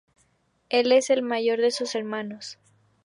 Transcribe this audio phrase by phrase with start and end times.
[0.69, 2.57] Él es el mayor de sus hermanos:.